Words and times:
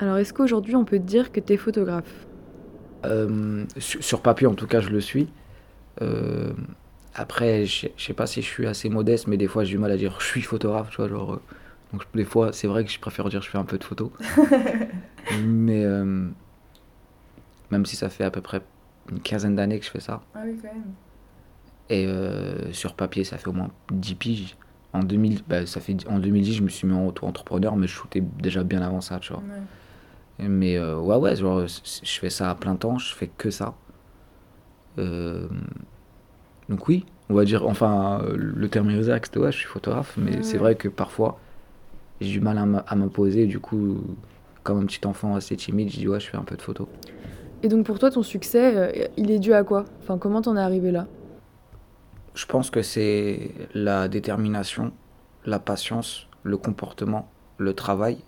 Alors, 0.00 0.16
est-ce 0.16 0.32
qu'aujourd'hui, 0.32 0.74
on 0.76 0.84
peut 0.86 0.98
dire 0.98 1.30
que 1.30 1.40
tu 1.40 1.52
es 1.52 1.56
photographe? 1.58 2.26
Euh, 3.04 3.64
sur, 3.76 4.02
sur 4.02 4.20
papier, 4.22 4.46
en 4.46 4.54
tout 4.54 4.66
cas, 4.66 4.80
je 4.80 4.88
le 4.88 5.00
suis. 5.00 5.28
Euh, 6.00 6.52
après, 7.14 7.66
je 7.66 7.88
sais- 7.98 8.14
pas 8.14 8.26
si 8.26 8.40
je 8.40 8.46
suis 8.46 8.66
assez 8.66 8.88
modeste, 8.88 9.26
mais 9.26 9.36
des 9.36 9.46
fois, 9.46 9.62
j'ai 9.62 9.72
du 9.72 9.78
mal 9.78 9.90
à 9.90 9.98
dire 9.98 10.16
je 10.18 10.24
suis 10.24 10.40
photographe, 10.40 10.88
tu 10.90 10.96
vois. 10.96 11.08
Genre, 11.08 11.34
euh, 11.34 11.42
donc, 11.92 12.02
des 12.14 12.24
fois, 12.24 12.50
c'est 12.54 12.66
vrai 12.66 12.82
que 12.84 12.90
je 12.90 12.98
préfère 12.98 13.28
dire 13.28 13.42
je 13.42 13.50
fais 13.50 13.58
un 13.58 13.64
peu 13.64 13.76
de 13.76 13.84
photos. 13.84 14.10
mais 15.44 15.84
même 17.70 17.84
si 17.84 17.94
ça 17.94 18.08
fait 18.08 18.24
à 18.24 18.30
peu 18.30 18.40
près 18.40 18.62
une 19.12 19.20
quinzaine 19.20 19.54
d'années 19.54 19.78
que 19.78 19.84
je 19.84 19.90
fais 19.90 20.00
ça. 20.00 20.22
Ah 20.34 20.40
oui, 20.46 20.56
quand 20.60 20.68
même. 20.68 20.94
Et 21.90 22.72
sur 22.72 22.94
papier, 22.94 23.24
ça 23.24 23.36
fait 23.36 23.48
au 23.48 23.52
moins 23.52 23.70
10 23.92 24.14
piges. 24.14 24.56
En, 24.92 25.04
2000, 25.04 25.42
bah, 25.46 25.66
ça 25.66 25.80
fait, 25.80 25.96
en 26.08 26.18
2010, 26.18 26.54
je 26.54 26.62
me 26.62 26.68
suis 26.68 26.86
mis 26.88 26.94
en 26.94 27.06
auto-entrepreneur, 27.06 27.76
mais 27.76 27.86
je 27.86 27.92
shootais 27.92 28.22
déjà 28.40 28.64
bien 28.64 28.82
avant 28.82 29.00
ça, 29.00 29.20
tu 29.20 29.32
vois. 29.32 29.42
Mais 30.42 30.76
euh, 30.76 30.98
ouais, 30.98 31.16
ouais, 31.16 31.36
genre, 31.36 31.66
je 31.66 32.18
fais 32.18 32.30
ça 32.30 32.50
à 32.50 32.54
plein 32.54 32.76
temps, 32.76 32.98
je 32.98 33.14
fais 33.14 33.28
que 33.28 33.50
ça. 33.50 33.74
Euh, 34.98 35.46
donc 36.68 36.88
oui, 36.88 37.04
on 37.28 37.34
va 37.34 37.44
dire, 37.44 37.66
enfin, 37.66 38.22
le 38.34 38.68
terme 38.68 38.90
exact, 38.90 39.36
ouais, 39.36 39.52
je 39.52 39.58
suis 39.58 39.66
photographe, 39.66 40.16
mais 40.16 40.42
c'est 40.42 40.58
vrai 40.58 40.74
que 40.74 40.88
parfois, 40.88 41.38
j'ai 42.20 42.30
du 42.30 42.40
mal 42.40 42.58
à 42.58 42.96
m'imposer, 42.96 43.46
du 43.46 43.60
coup, 43.60 44.02
comme 44.62 44.80
un 44.80 44.86
petit 44.86 45.06
enfant 45.06 45.34
assez 45.34 45.56
timide, 45.56 45.90
je 45.90 45.98
dis 45.98 46.08
ouais, 46.08 46.20
je 46.20 46.28
fais 46.28 46.36
un 46.36 46.44
peu 46.44 46.56
de 46.56 46.62
photo. 46.62 46.88
Et 47.62 47.68
donc, 47.68 47.84
pour 47.84 47.98
toi, 47.98 48.10
ton 48.10 48.22
succès, 48.22 48.76
euh, 48.76 49.06
il 49.16 49.30
est 49.30 49.38
dû 49.38 49.52
à 49.52 49.64
quoi? 49.64 49.84
Enfin, 50.00 50.16
comment 50.18 50.40
t'en 50.40 50.56
es 50.56 50.60
arrivé 50.60 50.90
là? 50.90 51.06
Je 52.34 52.46
pense 52.46 52.70
que 52.70 52.82
c'est 52.82 53.50
la 53.74 54.08
détermination, 54.08 54.92
la 55.44 55.58
patience, 55.58 56.26
le 56.42 56.56
comportement, 56.56 57.28
le 57.58 57.74
travail. 57.74 58.18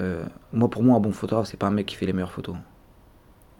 Euh, 0.00 0.24
moi, 0.52 0.68
pour 0.68 0.82
moi, 0.82 0.96
un 0.96 1.00
bon 1.00 1.12
photographe, 1.12 1.48
c'est 1.48 1.56
pas 1.56 1.66
un 1.68 1.70
mec 1.70 1.86
qui 1.86 1.94
fait 1.96 2.06
les 2.06 2.12
meilleures 2.12 2.32
photos. 2.32 2.56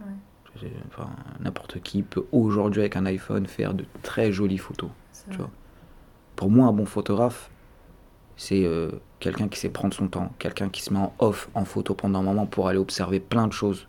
Ouais. 0.00 0.12
C'est- 0.60 0.72
enfin, 0.88 1.08
N'importe 1.40 1.80
qui 1.82 2.02
peut 2.02 2.24
aujourd'hui, 2.32 2.80
avec 2.80 2.96
un 2.96 3.06
iPhone, 3.06 3.46
faire 3.46 3.74
de 3.74 3.84
très 4.02 4.32
jolies 4.32 4.58
photos. 4.58 4.90
Tu 5.30 5.36
vois. 5.38 5.50
Pour 6.34 6.50
moi, 6.50 6.66
un 6.66 6.72
bon 6.72 6.86
photographe, 6.86 7.50
c'est 8.36 8.64
euh, 8.64 8.90
quelqu'un 9.20 9.48
qui 9.48 9.58
sait 9.58 9.70
prendre 9.70 9.94
son 9.94 10.08
temps, 10.08 10.30
quelqu'un 10.38 10.68
qui 10.68 10.82
se 10.82 10.92
met 10.92 10.98
en 10.98 11.12
off 11.18 11.48
en 11.54 11.64
photo 11.64 11.94
pendant 11.94 12.18
un 12.20 12.22
moment 12.22 12.46
pour 12.46 12.68
aller 12.68 12.78
observer 12.78 13.20
plein 13.20 13.46
de 13.46 13.52
choses, 13.52 13.88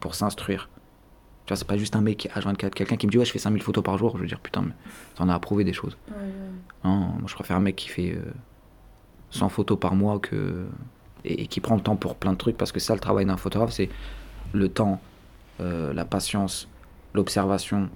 pour 0.00 0.14
s'instruire. 0.16 0.68
Tu 1.46 1.50
vois, 1.52 1.56
c'est 1.56 1.66
pas 1.66 1.76
juste 1.76 1.94
un 1.96 2.00
mec 2.00 2.16
qui 2.18 2.28
H24, 2.28 2.70
quelqu'un 2.70 2.96
qui 2.96 3.06
me 3.06 3.12
dit 3.12 3.18
ouais, 3.18 3.24
je 3.24 3.32
fais 3.32 3.38
5000 3.38 3.62
photos 3.62 3.82
par 3.84 3.98
jour. 3.98 4.16
Je 4.16 4.22
veux 4.22 4.28
dire, 4.28 4.40
putain, 4.40 4.62
mais 4.62 4.72
t'en 5.16 5.28
as 5.28 5.34
approuvé 5.34 5.62
des 5.64 5.72
choses. 5.72 5.96
Non, 6.84 6.98
moi 6.98 7.22
je 7.26 7.34
préfère 7.34 7.56
un 7.56 7.60
mec 7.60 7.76
qui 7.76 7.88
fait 7.88 8.12
euh, 8.16 8.32
100 9.30 9.48
photos 9.48 9.78
par 9.78 9.94
mois 9.94 10.18
que 10.18 10.66
et, 11.24 11.46
qui 11.46 11.60
prend 11.60 11.74
le 11.74 11.80
temps 11.80 11.96
pour 11.96 12.16
plein 12.16 12.32
de 12.32 12.38
trucs 12.38 12.56
parce 12.56 12.72
que 12.72 12.80
ça, 12.80 12.94
le 12.94 13.00
travail 13.00 13.26
d'un 13.26 13.36
photographe, 13.36 13.72
c'est 13.72 13.88
le 14.52 14.68
temps, 14.68 15.00
euh, 15.60 15.92
la 15.92 16.04
patience, 16.04 16.68
l'observation, 17.14 17.88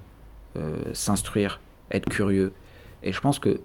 euh, 0.56 0.76
s'instruire, 0.92 1.60
être 1.90 2.08
curieux. 2.08 2.52
Et 3.02 3.12
je 3.12 3.20
pense 3.20 3.38
que, 3.38 3.60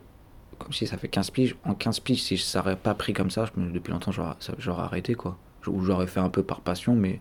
comme 0.59 0.73
si 0.73 0.87
ça 0.87 0.97
fait 0.97 1.07
15 1.07 1.31
piges, 1.31 1.55
en 1.63 1.73
15 1.73 1.99
piges, 2.01 2.23
si 2.23 2.37
ça 2.37 2.59
n'aurait 2.59 2.75
pas 2.75 2.93
pris 2.93 3.13
comme 3.13 3.31
ça, 3.31 3.45
je, 3.45 3.61
depuis 3.61 3.91
longtemps, 3.91 4.11
j'aurais 4.11 4.83
arrêté, 4.83 5.15
quoi. 5.15 5.37
Ou 5.67 5.83
j'aurais 5.83 6.07
fait 6.07 6.19
un 6.19 6.29
peu 6.29 6.43
par 6.43 6.61
passion, 6.61 6.95
mais 6.95 7.19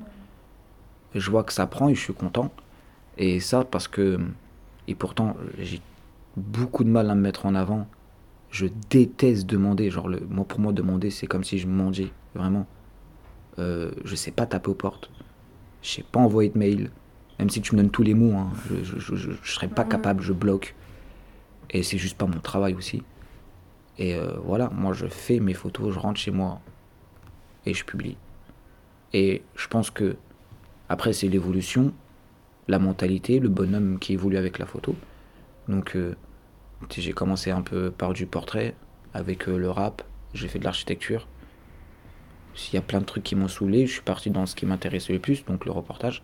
je 1.15 1.31
vois 1.31 1.45
que 1.45 1.53
ça 1.53 1.67
prend 1.67 1.89
et 1.89 1.95
je 1.95 2.01
suis 2.01 2.15
content. 2.15 2.51
Et 3.19 3.41
ça, 3.41 3.65
parce 3.65 3.89
que, 3.89 4.19
et 4.89 4.95
pourtant, 4.95 5.37
j'ai 5.59 5.81
beaucoup 6.37 6.85
de 6.85 6.89
mal 6.89 7.11
à 7.11 7.15
me 7.15 7.21
mettre 7.21 7.47
en 7.47 7.55
avant. 7.55 7.87
Je 8.51 8.67
déteste 8.89 9.47
demander. 9.47 9.91
Genre, 9.91 10.09
le, 10.09 10.21
moi, 10.29 10.45
pour 10.45 10.61
moi, 10.61 10.73
demander, 10.73 11.11
c'est 11.11 11.27
comme 11.27 11.45
si 11.45 11.59
je 11.59 11.67
mendiais. 11.67 12.13
Vraiment. 12.35 12.67
Euh, 13.59 13.91
je 14.05 14.15
sais 14.15 14.31
pas 14.31 14.47
taper 14.47 14.71
aux 14.71 14.75
portes. 14.75 15.11
Je 15.83 15.91
sais 15.91 16.03
pas 16.05 16.21
envoyer 16.21 16.51
de 16.51 16.59
mail. 16.59 16.91
Même 17.39 17.51
si 17.51 17.61
tu 17.63 17.75
me 17.75 17.81
donnes 17.81 17.91
tous 17.91 18.03
les 18.03 18.15
mots, 18.15 18.37
hein, 18.37 18.51
je, 18.69 18.85
je, 18.85 18.99
je, 18.99 19.17
je- 19.17 19.31
je 19.43 19.53
serais 19.53 19.69
pas 19.69 19.85
capable, 19.85 20.23
je 20.23 20.33
bloque. 20.33 20.75
Et 21.71 21.83
c'est 21.83 21.99
juste 21.99 22.17
pas 22.19 22.27
mon 22.27 22.41
travail 22.41 22.75
aussi. 22.75 23.03
Et 23.99 24.15
euh, 24.15 24.33
voilà, 24.45 24.71
moi, 24.71 24.93
je 24.93 25.07
fais 25.07 25.41
mes 25.41 25.55
photos, 25.55 25.93
je 25.95 25.99
rentre 25.99 26.19
chez 26.21 26.31
moi 26.31 26.61
et 27.67 27.75
je 27.75 27.85
publie. 27.85 28.17
Et 29.13 29.43
je 29.57 29.69
pense 29.69 29.91
que, 29.91 30.17
après, 30.89 31.13
c'est 31.13 31.29
l'évolution, 31.29 31.93
la 32.69 32.79
mentalité, 32.79 33.41
le 33.41 33.49
bonhomme 33.49 33.99
qui 33.99 34.13
évolue 34.15 34.37
avec 34.37 34.59
la 34.59 34.67
photo. 34.67 34.95
Donc, 35.69 35.97
euh, 35.97 36.15
j'ai 36.91 37.13
commencé 37.13 37.51
un 37.51 37.63
peu 37.63 37.91
par 37.91 38.13
du 38.13 38.27
portrait, 38.27 38.75
avec 39.15 39.49
euh, 39.49 39.57
le 39.59 39.71
rap, 39.71 40.03
j'ai 40.35 40.49
fait 40.49 40.59
de 40.59 40.65
l'architecture. 40.65 41.27
S'il 42.55 42.75
y 42.75 42.79
a 42.79 42.83
plein 42.83 43.01
de 43.01 43.05
trucs 43.05 43.23
qui 43.23 43.37
m'ont 43.37 43.49
saoulé, 43.49 43.87
je 43.87 43.93
suis 43.93 44.03
parti 44.03 44.31
dans 44.31 44.47
ce 44.47 44.55
qui 44.55 44.67
m'intéressait 44.67 45.13
le 45.13 45.19
plus, 45.19 45.45
donc 45.45 45.65
le 45.65 45.73
reportage. 45.73 46.23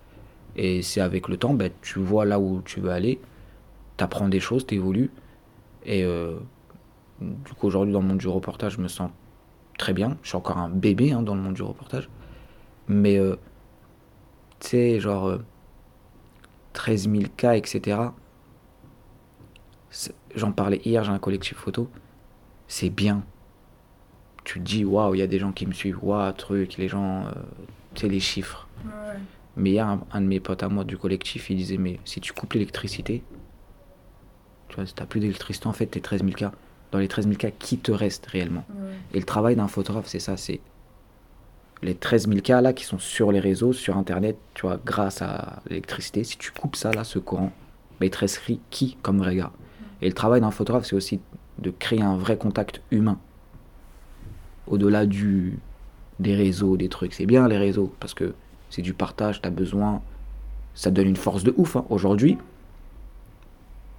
Et 0.57 0.83
c'est 0.83 1.01
avec 1.01 1.29
le 1.29 1.37
temps, 1.37 1.55
ben, 1.55 1.71
tu 1.83 1.99
vois 1.99 2.25
là 2.25 2.41
où 2.41 2.63
tu 2.65 2.81
veux 2.81 2.91
aller, 2.91 3.21
tu 3.99 4.05
apprends 4.05 4.29
des 4.29 4.41
choses, 4.41 4.67
tu 4.67 4.75
évolues. 4.75 5.11
Et 5.85 6.05
euh, 6.05 6.39
du 7.21 7.53
coup, 7.53 7.67
aujourd'hui, 7.67 7.93
dans 7.93 8.01
le 8.01 8.07
monde 8.07 8.19
du 8.19 8.29
reportage, 8.29 8.75
je 8.75 8.81
me 8.81 8.89
sens 8.89 9.11
très 9.79 9.93
bien. 9.93 10.17
Je 10.23 10.29
suis 10.29 10.37
encore 10.37 10.59
un 10.59 10.71
bébé 10.71 11.13
hein, 11.13 11.23
dans 11.23 11.35
le 11.35 11.43
monde 11.43 11.55
du 11.55 11.63
reportage. 11.63 12.09
Mais, 12.89 13.19
euh, 13.19 13.37
tu 14.61 14.69
sais, 14.69 15.01
genre 15.01 15.29
euh, 15.29 15.39
13 16.73 17.11
000 17.11 17.25
cas, 17.37 17.55
etc. 17.55 17.99
J'en 20.35 20.53
parlais 20.53 20.81
hier, 20.85 21.05
j'ai 21.05 21.13
un 21.13 21.19
collectif 21.19 21.57
photo. 21.57 21.89
C'est 22.69 22.91
bien. 22.91 23.25
Tu 24.47 24.61
te 24.61 24.65
dis, 24.65 24.85
waouh, 24.85 25.17
il 25.17 25.19
y 25.19 25.23
a 25.23 25.27
des 25.27 25.41
gens 25.41 25.51
qui 25.51 25.67
me 25.67 25.73
suivent, 25.73 25.99
waouh, 26.05 26.33
truc, 26.33 26.77
les 26.77 26.87
gens, 26.87 27.27
euh, 27.27 27.31
tu 27.95 28.03
sais, 28.03 28.09
les 28.09 28.21
chiffres. 28.21 28.69
Mais 29.57 29.71
hier, 29.73 29.89
un, 29.89 30.01
un 30.13 30.21
de 30.21 30.27
mes 30.27 30.39
potes 30.39 30.63
à 30.63 30.69
moi 30.69 30.85
du 30.85 30.97
collectif, 30.97 31.51
il 31.51 31.57
disait, 31.57 31.79
mais 31.79 31.99
si 32.05 32.21
tu 32.21 32.33
coupes 32.33 32.53
l'électricité, 32.53 33.25
tu 34.69 34.77
vois, 34.77 34.87
si 34.87 34.95
t'as 34.95 35.05
plus 35.05 35.19
d'électricité, 35.19 35.67
en 35.67 35.73
fait, 35.73 35.87
t'es 35.87 35.99
13 35.99 36.23
000 36.23 36.33
cas. 36.33 36.53
Dans 36.93 37.01
les 37.01 37.09
13 37.09 37.25
000 37.25 37.37
cas, 37.37 37.51
qui 37.51 37.79
te 37.79 37.91
reste 37.91 38.27
réellement? 38.27 38.65
Et 39.13 39.19
le 39.19 39.25
travail 39.25 39.57
d'un 39.57 39.67
photographe, 39.67 40.07
c'est 40.07 40.21
ça, 40.21 40.37
c'est 40.37 40.61
les 41.83 41.97
13 41.97 42.29
000 42.29 42.41
cas 42.41 42.61
là 42.61 42.73
qui 42.73 42.85
sont 42.85 43.01
sur 43.01 43.33
les 43.33 43.41
réseaux, 43.41 43.73
sur 43.73 43.97
Internet, 43.97 44.39
tu 44.55 44.63
vois, 44.63 44.79
grâce 44.85 45.23
à 45.23 45.61
l'électricité. 45.69 46.23
Si 46.23 46.39
tu 46.39 46.53
coupes 46.53 46.77
ça 46.77 46.93
là, 46.93 47.03
ce 47.03 47.19
courant, 47.19 47.51
bah, 47.99 48.07
il 48.07 48.11
te 48.11 48.53
qui 48.71 48.97
comme 49.03 49.19
vrai 49.19 49.35
gars? 49.35 49.51
Et 50.03 50.07
le 50.07 50.15
travail 50.15 50.41
d'un 50.41 50.53
photographe, 50.53 50.85
c'est 50.85 50.95
aussi 50.95 51.19
de 51.59 51.71
créer 51.71 52.03
un 52.03 52.17
vrai 52.17 52.37
contact 52.37 52.81
humain. 52.93 53.19
Au-delà 54.67 55.07
du 55.07 55.59
des 56.19 56.35
réseaux, 56.35 56.77
des 56.77 56.89
trucs. 56.89 57.13
C'est 57.15 57.27
bien 57.27 57.47
les 57.47 57.59
réseaux, 57.59 57.93
parce 58.01 58.15
que 58.15 58.35
c'est 58.71 58.83
du 58.83 58.95
partage, 58.95 59.43
t'as 59.43 59.51
besoin. 59.51 60.01
Ça 60.75 60.91
donne 60.91 61.09
une 61.09 61.17
force 61.17 61.45
de 61.45 61.53
ouf. 61.57 61.77
hein. 61.77 61.85
Aujourd'hui, 61.91 62.39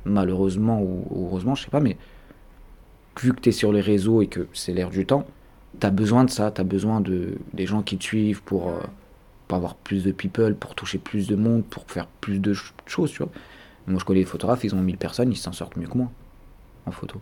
malheureusement 0.05 0.81
ou 0.81 1.05
heureusement, 1.27 1.55
je 1.55 1.63
sais 1.63 1.69
pas, 1.69 1.79
mais 1.79 1.97
vu 3.21 3.33
que 3.33 3.41
tu 3.41 3.49
es 3.49 3.51
sur 3.51 3.71
les 3.73 3.81
réseaux 3.81 4.21
et 4.21 4.27
que 4.27 4.47
c'est 4.53 4.73
l'air 4.73 4.89
du 4.89 5.05
temps, 5.05 5.25
tu 5.79 5.85
as 5.85 5.89
besoin 5.91 6.23
de 6.23 6.29
ça, 6.29 6.51
tu 6.51 6.61
as 6.61 6.63
besoin 6.63 7.01
de, 7.01 7.35
des 7.53 7.65
gens 7.65 7.81
qui 7.81 7.97
te 7.97 8.03
suivent 8.03 8.41
pour, 8.43 8.69
euh, 8.69 8.79
avoir 9.49 9.75
plus 9.75 10.03
de 10.03 10.11
people, 10.11 10.55
pour 10.55 10.75
toucher 10.75 10.97
plus 10.97 11.27
de 11.27 11.35
monde, 11.35 11.63
pour 11.65 11.83
faire 11.87 12.07
plus 12.21 12.39
de 12.39 12.53
ch- 12.53 12.73
choses, 12.85 13.11
tu 13.11 13.19
vois. 13.23 13.31
Moi, 13.87 13.99
je 13.99 14.05
connais 14.05 14.19
des 14.19 14.25
photographes, 14.25 14.63
ils 14.63 14.75
ont 14.75 14.81
1000 14.81 14.97
personnes, 14.97 15.31
ils 15.31 15.37
s'en 15.37 15.53
sortent 15.53 15.77
mieux 15.77 15.87
que 15.87 15.97
moi 15.97 16.11
en 16.85 16.91
photo. 16.91 17.21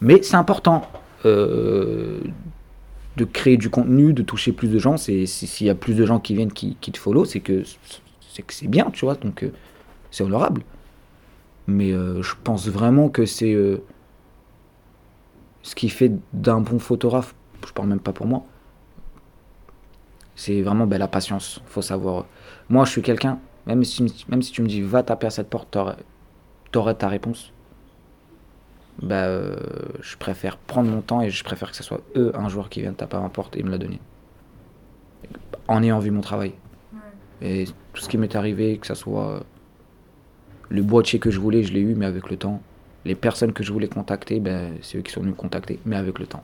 Mais 0.00 0.22
c'est 0.22 0.36
important 0.36 0.88
de 1.24 2.22
créer 3.24 3.56
du 3.56 3.70
contenu, 3.70 4.12
de 4.12 4.22
toucher 4.22 4.52
plus 4.52 4.68
de 4.68 4.78
gens. 4.78 4.96
S'il 4.96 5.66
y 5.66 5.70
a 5.70 5.74
plus 5.74 5.94
de 5.94 6.06
gens 6.06 6.18
qui 6.18 6.34
viennent, 6.34 6.52
qui, 6.52 6.74
te 6.74 6.98
follow, 6.98 7.24
c'est 7.24 7.40
que 7.40 7.62
c'est 8.48 8.68
bien, 8.68 8.90
tu 8.92 9.04
vois. 9.04 9.14
Donc, 9.14 9.42
euh, 9.42 9.52
c'est 10.10 10.24
honorable. 10.24 10.62
Mais 11.66 11.92
euh, 11.92 12.22
je 12.22 12.34
pense 12.42 12.68
vraiment 12.68 13.08
que 13.08 13.26
c'est... 13.26 13.52
euh, 13.52 13.82
ce 15.62 15.74
qui 15.74 15.88
fait 15.88 16.12
d'un 16.32 16.60
bon 16.60 16.78
photographe, 16.78 17.34
je 17.66 17.72
parle 17.72 17.88
même 17.88 18.00
pas 18.00 18.12
pour 18.12 18.26
moi, 18.26 18.44
c'est 20.34 20.60
vraiment 20.60 20.86
ben, 20.86 20.98
la 20.98 21.06
patience. 21.06 21.60
faut 21.66 21.82
savoir. 21.82 22.26
Moi, 22.68 22.84
je 22.84 22.90
suis 22.90 23.02
quelqu'un, 23.02 23.38
même 23.66 23.84
si, 23.84 24.04
tu 24.06 24.62
me 24.62 24.66
dis 24.66 24.80
va 24.80 25.04
taper 25.04 25.28
à 25.28 25.30
cette 25.30 25.48
porte, 25.48 25.76
t'aurais 26.72 26.94
ta 26.94 27.08
réponse. 27.08 27.52
Bah, 29.00 29.24
euh, 29.26 29.56
je 30.00 30.16
préfère 30.16 30.56
prendre 30.58 30.90
mon 30.90 31.00
temps 31.00 31.22
et 31.22 31.30
je 31.30 31.42
préfère 31.44 31.70
que 31.70 31.76
ce 31.76 31.82
soit 31.82 32.00
eux 32.14 32.30
un 32.34 32.48
jour 32.48 32.68
qui 32.68 32.80
viennent 32.82 32.94
taper 32.94 33.16
à 33.16 33.20
ma 33.20 33.28
porte 33.30 33.56
et 33.56 33.62
me 33.62 33.70
la 33.70 33.78
donner. 33.78 33.98
En 35.68 35.82
ayant 35.82 35.98
vu 35.98 36.10
mon 36.10 36.20
travail. 36.20 36.52
Et 37.40 37.64
tout 37.94 38.02
ce 38.02 38.08
qui 38.08 38.18
m'est 38.18 38.36
arrivé, 38.36 38.78
que 38.78 38.86
ce 38.86 38.94
soit 38.94 39.42
le 40.68 40.82
boîtier 40.82 41.18
que 41.18 41.30
je 41.30 41.40
voulais, 41.40 41.62
je 41.62 41.72
l'ai 41.72 41.80
eu, 41.80 41.94
mais 41.94 42.06
avec 42.06 42.30
le 42.30 42.36
temps. 42.36 42.60
Les 43.04 43.14
personnes 43.14 43.52
que 43.52 43.64
je 43.64 43.72
voulais 43.72 43.88
contacter, 43.88 44.38
ben, 44.38 44.74
c'est 44.82 44.98
eux 44.98 45.02
qui 45.02 45.10
sont 45.12 45.20
venus 45.20 45.34
me 45.34 45.38
contacter, 45.40 45.80
mais 45.84 45.96
avec 45.96 46.18
le 46.18 46.26
temps. 46.26 46.42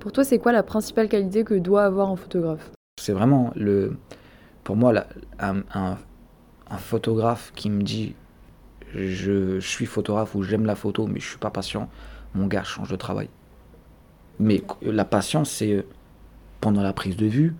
Pour 0.00 0.12
toi, 0.12 0.22
c'est 0.24 0.38
quoi 0.38 0.52
la 0.52 0.62
principale 0.62 1.08
qualité 1.08 1.42
que 1.44 1.54
doit 1.54 1.84
avoir 1.84 2.10
un 2.10 2.16
photographe? 2.16 2.70
C'est 3.00 3.12
vraiment 3.12 3.52
le. 3.56 3.96
Pour 4.64 4.76
moi, 4.76 4.92
la- 4.92 5.06
un, 5.38 5.60
un- 5.74 5.98
un 6.68 6.76
photographe 6.78 7.52
qui 7.54 7.70
me 7.70 7.82
dit 7.82 8.14
je, 8.94 9.60
suis 9.60 9.86
photographe 9.86 10.34
ou 10.34 10.42
j'aime 10.42 10.66
la 10.66 10.74
photo, 10.74 11.06
mais 11.06 11.20
je 11.20 11.28
suis 11.28 11.38
pas 11.38 11.50
patient, 11.50 11.88
mon 12.34 12.46
gars, 12.46 12.62
change 12.62 12.90
de 12.90 12.96
travail. 12.96 13.28
Mais 14.38 14.62
la 14.82 15.04
patience, 15.04 15.50
c'est. 15.50 15.72
euh, 15.72 15.82
pendant 16.60 16.82
la 16.82 16.92
prise 16.92 17.16
de 17.16 17.26
vue, 17.26 17.54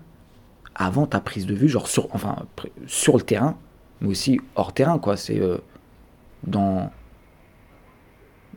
avant 0.75 1.05
ta 1.05 1.19
prise 1.19 1.45
de 1.45 1.53
vue, 1.53 1.69
genre 1.69 1.87
sur, 1.87 2.13
enfin, 2.13 2.45
sur 2.87 3.15
le 3.15 3.23
terrain, 3.23 3.57
mais 4.01 4.09
aussi 4.09 4.41
hors 4.55 4.73
terrain, 4.73 4.99
quoi. 4.99 5.17
C'est 5.17 5.39
euh, 5.39 5.57
dans, 6.43 6.91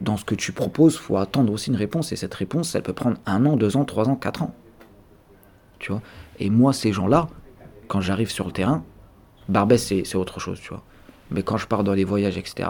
dans 0.01 0.17
ce 0.17 0.25
que 0.25 0.35
tu 0.35 0.53
proposes, 0.53 0.97
faut 0.97 1.17
attendre 1.17 1.53
aussi 1.53 1.71
une 1.71 1.77
réponse. 1.77 2.13
Et 2.13 2.17
cette 2.17 2.35
réponse, 2.35 2.75
elle 2.75 2.83
peut 2.83 2.93
prendre 2.93 3.19
un 3.27 3.47
an, 3.47 3.57
deux 3.57 3.77
ans, 3.77 3.85
trois 3.85 4.09
ans, 4.09 4.17
quatre 4.17 4.43
ans. 4.43 4.55
Tu 5.79 5.93
vois? 5.93 6.03
Et 6.39 6.51
moi, 6.51 6.73
ces 6.73 6.93
gens-là, 6.93 7.29
quand 7.89 8.01
j'arrive 8.01 8.31
sur 8.31 8.47
le 8.47 8.53
terrain, 8.53 8.85
Barbès, 9.49 9.79
c'est 9.79 10.15
autre 10.17 10.41
chose, 10.41 10.61
tu 10.61 10.71
vois. 10.71 10.83
Mais 11.31 11.43
quand 11.43 11.57
je 11.57 11.67
pars 11.67 11.85
dans 11.85 11.95
les 11.95 12.05
voyages, 12.05 12.39
etc., 12.39 12.69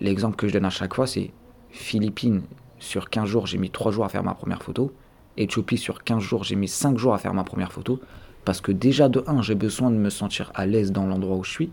l'exemple 0.00 0.36
que 0.36 0.46
je 0.46 0.52
donne 0.52 0.64
à 0.64 0.70
chaque 0.70 0.94
fois, 0.94 1.06
c'est 1.06 1.32
Philippines, 1.70 2.42
sur 2.78 3.10
15 3.10 3.28
jours, 3.28 3.46
j'ai 3.46 3.58
mis 3.58 3.70
3 3.70 3.92
jours 3.92 4.04
à 4.04 4.08
faire 4.08 4.22
ma 4.22 4.34
première 4.34 4.62
photo. 4.62 4.92
Éthiopie, 5.36 5.78
sur 5.78 6.04
15 6.04 6.22
jours, 6.22 6.44
j'ai 6.44 6.56
mis 6.56 6.68
5 6.68 6.96
jours 6.96 7.14
à 7.14 7.18
faire 7.18 7.34
ma 7.34 7.44
première 7.44 7.72
photo. 7.72 8.00
Parce 8.44 8.60
que 8.60 8.72
déjà, 8.72 9.08
de 9.08 9.22
1, 9.26 9.42
j'ai 9.42 9.54
besoin 9.54 9.90
de 9.90 9.96
me 9.96 10.10
sentir 10.10 10.52
à 10.54 10.66
l'aise 10.66 10.92
dans 10.92 11.06
l'endroit 11.06 11.36
où 11.36 11.44
je 11.44 11.50
suis, 11.50 11.72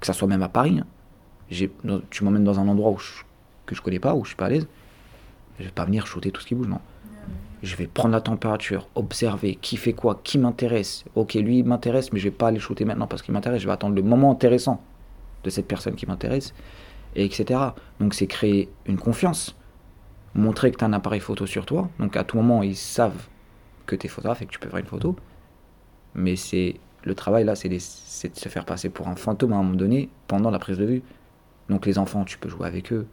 que 0.00 0.06
ça 0.06 0.12
soit 0.12 0.28
même 0.28 0.42
à 0.42 0.48
Paris. 0.48 0.80
Hein. 0.80 0.86
Tu 2.10 2.24
m'emmènes 2.24 2.44
dans 2.44 2.60
un 2.60 2.68
endroit 2.68 2.90
où 2.90 2.98
je, 2.98 3.22
que 3.66 3.74
je 3.74 3.82
connais 3.82 3.98
pas, 3.98 4.14
où 4.14 4.24
je 4.24 4.28
suis 4.28 4.36
pas 4.36 4.46
à 4.46 4.50
l'aise. 4.50 4.66
Je 5.58 5.64
vais 5.64 5.70
pas 5.70 5.84
venir 5.84 6.06
shooter 6.06 6.30
tout 6.30 6.40
ce 6.40 6.46
qui 6.46 6.54
bouge, 6.54 6.68
non. 6.68 6.80
Je 7.62 7.76
vais 7.76 7.86
prendre 7.86 8.12
la 8.12 8.20
température, 8.20 8.88
observer 8.94 9.54
qui 9.54 9.76
fait 9.76 9.92
quoi, 9.92 10.20
qui 10.22 10.38
m'intéresse. 10.38 11.04
Ok, 11.14 11.34
lui 11.34 11.58
il 11.58 11.64
m'intéresse, 11.64 12.12
mais 12.12 12.18
je 12.18 12.24
vais 12.24 12.30
pas 12.34 12.48
aller 12.48 12.58
shooter 12.58 12.84
maintenant 12.84 13.06
parce 13.06 13.22
qu'il 13.22 13.32
m'intéresse. 13.32 13.62
Je 13.62 13.66
vais 13.66 13.72
attendre 13.72 13.94
le 13.94 14.02
moment 14.02 14.30
intéressant 14.30 14.82
de 15.44 15.50
cette 15.50 15.66
personne 15.68 15.94
qui 15.94 16.06
m'intéresse, 16.06 16.54
et 17.14 17.24
etc. 17.24 17.60
Donc 18.00 18.14
c'est 18.14 18.26
créer 18.26 18.68
une 18.86 18.98
confiance 18.98 19.54
montrer 20.34 20.72
que 20.72 20.78
tu 20.78 20.84
as 20.84 20.88
un 20.88 20.92
appareil 20.92 21.20
photo 21.20 21.46
sur 21.46 21.64
toi. 21.64 21.88
Donc 21.98 22.16
à 22.16 22.24
tout 22.24 22.36
moment, 22.36 22.62
ils 22.62 22.76
savent 22.76 23.28
que 23.86 23.94
tu 23.96 24.06
es 24.06 24.08
photographe 24.08 24.42
et 24.42 24.46
que 24.46 24.50
tu 24.50 24.58
peux 24.58 24.68
faire 24.68 24.80
une 24.80 24.86
photo. 24.86 25.16
Mais 26.14 26.36
c'est 26.36 26.76
le 27.04 27.14
travail 27.14 27.44
là, 27.44 27.54
c'est 27.54 27.68
de 27.68 27.78
se 27.78 28.48
faire 28.48 28.64
passer 28.64 28.88
pour 28.88 29.08
un 29.08 29.16
fantôme 29.16 29.52
à 29.52 29.56
un 29.56 29.62
moment 29.62 29.76
donné 29.76 30.08
pendant 30.26 30.50
la 30.50 30.58
prise 30.58 30.78
de 30.78 30.84
vue. 30.84 31.02
Donc 31.68 31.86
les 31.86 31.98
enfants, 31.98 32.24
tu 32.24 32.38
peux 32.38 32.48
jouer 32.48 32.66
avec 32.66 32.92
eux. 32.92 33.06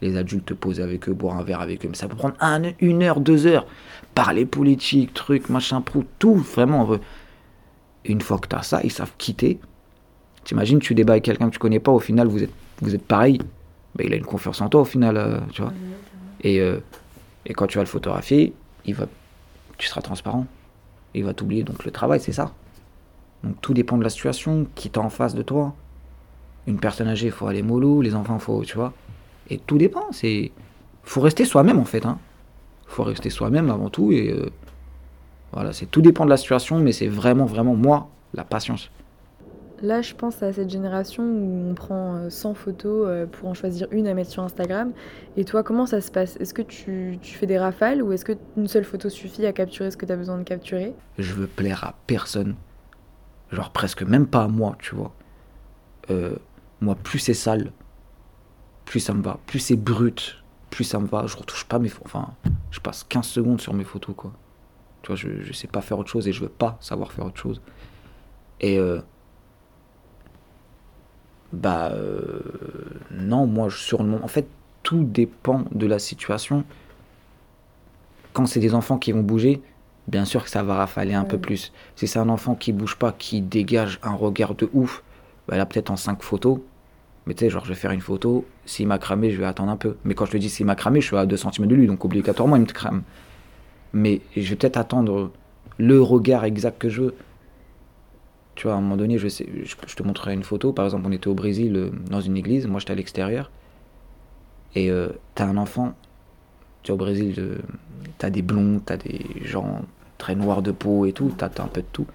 Les 0.00 0.16
adultes 0.16 0.46
te 0.46 0.54
poser 0.54 0.82
avec 0.82 1.08
eux, 1.08 1.12
boire 1.12 1.36
un 1.36 1.42
verre 1.42 1.60
avec 1.60 1.84
eux. 1.84 1.88
Mais 1.88 1.96
ça 1.96 2.08
peut 2.08 2.16
prendre 2.16 2.36
une 2.80 3.02
heure, 3.02 3.20
deux 3.20 3.46
heures. 3.46 3.66
Parler 4.14 4.46
politique, 4.46 5.12
truc, 5.12 5.50
machin, 5.50 5.80
prou, 5.80 6.04
tout. 6.18 6.36
Vraiment, 6.36 6.96
une 8.04 8.20
fois 8.20 8.38
que 8.38 8.48
tu 8.48 8.56
as 8.56 8.62
ça, 8.62 8.80
ils 8.82 8.92
savent 8.92 9.12
quitter. 9.18 9.58
T'imagines, 10.44 10.78
tu 10.78 10.94
débats 10.94 11.14
avec 11.14 11.24
quelqu'un 11.24 11.48
que 11.48 11.54
tu 11.54 11.58
connais 11.58 11.80
pas, 11.80 11.92
au 11.92 11.98
final, 11.98 12.26
vous 12.28 12.42
êtes, 12.42 12.52
vous 12.80 12.94
êtes 12.94 13.04
pareil. 13.04 13.38
Ben, 13.94 14.06
il 14.06 14.12
a 14.12 14.16
une 14.16 14.24
confiance 14.24 14.60
en 14.60 14.68
toi, 14.68 14.82
au 14.82 14.84
final, 14.84 15.16
euh, 15.16 15.38
tu 15.52 15.62
vois. 15.62 15.72
Et, 16.42 16.60
euh, 16.60 16.78
et 17.46 17.54
quand 17.54 17.66
tu 17.66 17.78
vas 17.78 17.84
le 17.84 17.88
photographier, 17.88 18.54
il 18.84 18.94
va, 18.94 19.06
tu 19.78 19.86
seras 19.86 20.00
transparent. 20.00 20.46
Il 21.14 21.24
va 21.24 21.34
t'oublier. 21.34 21.62
Donc 21.62 21.84
le 21.84 21.90
travail, 21.90 22.20
c'est 22.20 22.32
ça. 22.32 22.52
Donc 23.42 23.60
tout 23.60 23.74
dépend 23.74 23.98
de 23.98 24.04
la 24.04 24.10
situation, 24.10 24.66
qui 24.74 24.88
est 24.88 24.98
en 24.98 25.10
face 25.10 25.34
de 25.34 25.42
toi. 25.42 25.74
Une 26.66 26.78
personne 26.78 27.08
âgée, 27.08 27.26
il 27.26 27.32
faut 27.32 27.46
aller 27.46 27.62
mollo, 27.62 28.02
les 28.02 28.14
enfants, 28.14 28.38
faut, 28.38 28.64
tu 28.64 28.76
vois. 28.76 28.92
Et 29.48 29.58
tout 29.58 29.78
dépend. 29.78 30.06
C'est, 30.12 30.52
faut 31.02 31.20
rester 31.20 31.44
soi-même 31.44 31.78
en 31.78 31.84
fait. 31.84 32.06
Hein. 32.06 32.18
Faut 32.86 33.02
rester 33.02 33.30
soi-même 33.30 33.70
avant 33.70 33.88
tout. 33.88 34.12
Et 34.12 34.30
euh, 34.30 34.50
voilà, 35.52 35.72
c'est 35.72 35.86
tout 35.86 36.02
dépend 36.02 36.24
de 36.24 36.30
la 36.30 36.36
situation, 36.36 36.78
mais 36.78 36.92
c'est 36.92 37.08
vraiment, 37.08 37.46
vraiment 37.46 37.74
moi, 37.74 38.08
la 38.34 38.44
patience. 38.44 38.90
Là, 39.82 40.02
je 40.02 40.14
pense 40.14 40.42
à 40.42 40.52
cette 40.52 40.68
génération 40.68 41.22
où 41.22 41.70
on 41.70 41.74
prend 41.74 42.28
100 42.28 42.50
euh, 42.50 42.54
photos 42.54 43.06
euh, 43.08 43.26
pour 43.26 43.48
en 43.48 43.54
choisir 43.54 43.88
une 43.92 44.06
à 44.08 44.14
mettre 44.14 44.30
sur 44.30 44.42
Instagram. 44.42 44.92
Et 45.38 45.44
toi, 45.44 45.62
comment 45.62 45.86
ça 45.86 46.02
se 46.02 46.10
passe? 46.10 46.36
Est-ce 46.36 46.52
que 46.52 46.60
tu, 46.60 47.18
fais 47.22 47.46
des 47.46 47.58
rafales 47.58 48.02
ou 48.02 48.12
est-ce 48.12 48.26
qu'une 48.26 48.68
seule 48.68 48.84
photo 48.84 49.08
suffit 49.08 49.46
à 49.46 49.52
capturer 49.52 49.90
ce 49.90 49.96
que 49.96 50.04
tu 50.04 50.12
as 50.12 50.16
besoin 50.16 50.36
de 50.36 50.42
capturer? 50.42 50.92
Je 51.18 51.32
veux 51.32 51.46
plaire 51.46 51.84
à 51.84 51.94
personne. 52.06 52.56
Genre 53.52 53.70
presque 53.72 54.02
même 54.02 54.26
pas 54.26 54.44
à 54.44 54.48
moi, 54.48 54.76
tu 54.80 54.94
vois. 54.94 55.14
Euh, 56.10 56.36
moi, 56.82 56.94
plus 56.94 57.18
c'est 57.18 57.34
sale, 57.34 57.72
plus 58.84 59.00
ça 59.00 59.14
me 59.14 59.22
va. 59.22 59.38
Plus 59.46 59.60
c'est 59.60 59.76
brut, 59.76 60.44
plus 60.68 60.84
ça 60.84 60.98
me 60.98 61.06
va. 61.06 61.26
Je 61.26 61.38
retouche 61.38 61.64
pas 61.64 61.78
mes 61.78 61.88
photos. 61.88 62.12
Enfin, 62.14 62.34
je 62.70 62.80
passe 62.80 63.02
15 63.04 63.26
secondes 63.26 63.60
sur 63.62 63.72
mes 63.72 63.84
photos, 63.84 64.14
quoi. 64.14 64.32
Tu 65.00 65.06
vois, 65.06 65.16
je, 65.16 65.40
je 65.40 65.52
sais 65.54 65.68
pas 65.68 65.80
faire 65.80 65.98
autre 65.98 66.10
chose 66.10 66.28
et 66.28 66.32
je 66.32 66.42
veux 66.42 66.50
pas 66.50 66.76
savoir 66.80 67.12
faire 67.12 67.24
autre 67.24 67.38
chose. 67.38 67.62
Et 68.60 68.78
bah 71.52 71.90
euh, 71.92 72.40
non, 73.10 73.46
moi 73.46 73.68
je 73.68 73.78
sur 73.78 74.02
le 74.02 74.08
moment. 74.08 74.24
En 74.24 74.28
fait, 74.28 74.46
tout 74.82 75.04
dépend 75.04 75.64
de 75.72 75.86
la 75.86 75.98
situation. 75.98 76.64
Quand 78.32 78.46
c'est 78.46 78.60
des 78.60 78.74
enfants 78.74 78.98
qui 78.98 79.12
vont 79.12 79.22
bouger, 79.22 79.60
bien 80.06 80.24
sûr 80.24 80.44
que 80.44 80.50
ça 80.50 80.62
va 80.62 80.76
rafaler 80.76 81.14
un 81.14 81.24
peu 81.24 81.38
plus. 81.38 81.72
Si 81.96 82.06
c'est 82.06 82.18
un 82.18 82.28
enfant 82.28 82.54
qui 82.54 82.72
bouge 82.72 82.96
pas, 82.96 83.12
qui 83.12 83.40
dégage 83.40 83.98
un 84.02 84.14
regard 84.14 84.54
de 84.54 84.68
ouf, 84.72 85.02
bah 85.48 85.56
là 85.56 85.66
peut-être 85.66 85.90
en 85.90 85.96
5 85.96 86.22
photos. 86.22 86.60
Mais 87.26 87.34
tu 87.34 87.44
sais, 87.44 87.50
genre 87.50 87.64
je 87.64 87.70
vais 87.70 87.74
faire 87.74 87.90
une 87.90 88.00
photo, 88.00 88.46
s'il 88.64 88.86
m'a 88.86 88.98
cramé, 88.98 89.30
je 89.30 89.38
vais 89.38 89.46
attendre 89.46 89.70
un 89.70 89.76
peu. 89.76 89.96
Mais 90.04 90.14
quand 90.14 90.26
je 90.26 90.32
te 90.32 90.36
dis 90.36 90.48
s'il 90.48 90.66
m'a 90.66 90.76
cramé, 90.76 91.00
je 91.00 91.06
suis 91.06 91.16
à 91.16 91.26
2 91.26 91.36
cm 91.36 91.66
de 91.66 91.74
lui, 91.74 91.86
donc 91.86 92.04
obligatoirement 92.04 92.56
il 92.56 92.62
me 92.62 92.66
crame. 92.66 93.02
Mais 93.92 94.20
je 94.36 94.48
vais 94.48 94.56
peut-être 94.56 94.76
attendre 94.76 95.32
le 95.78 96.00
regard 96.00 96.44
exact 96.44 96.78
que 96.78 96.88
je 96.88 97.02
veux. 97.02 97.14
Tu 98.60 98.66
vois, 98.66 98.74
à 98.74 98.76
un 98.76 98.82
moment 98.82 98.98
donné, 98.98 99.16
je, 99.16 99.26
je, 99.26 99.94
te 99.96 100.02
montrerai 100.02 100.34
une 100.34 100.42
photo. 100.42 100.74
Par 100.74 100.84
exemple, 100.84 101.06
on 101.06 101.12
était 101.12 101.28
au 101.28 101.34
Brésil 101.34 101.76
euh, 101.76 101.90
dans 102.10 102.20
une 102.20 102.36
église. 102.36 102.66
Moi, 102.66 102.78
j'étais 102.78 102.92
à 102.92 102.94
l'extérieur. 102.94 103.50
Et 104.74 104.90
euh, 104.90 105.08
t'as 105.34 105.46
un 105.46 105.56
enfant. 105.56 105.94
Tu 106.82 106.92
vois, 106.92 106.96
au 106.96 106.98
Brésil, 106.98 107.36
euh, 107.38 107.56
t'as 108.18 108.28
des 108.28 108.42
blonds, 108.42 108.78
t'as 108.84 108.98
des 108.98 109.24
gens 109.46 109.80
très 110.18 110.34
noirs 110.34 110.60
de 110.60 110.72
peau 110.72 111.06
et 111.06 111.14
tout. 111.14 111.32
T'as 111.38 111.46
un 111.46 111.68
peu 111.68 111.80
de 111.80 111.86
tout. 111.90 112.06